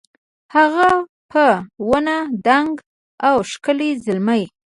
هغه 0.55 0.89
په 1.31 1.45
ونه 1.89 2.17
دنګ 2.47 2.73
او 3.27 3.35
ښکلی 3.51 3.91
زلمی 4.05 4.43